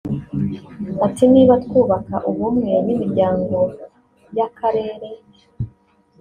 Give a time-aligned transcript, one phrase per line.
[1.05, 3.57] Ati “…Niba twubaka ubumwe n’imiryango
[4.37, 5.09] y’akarere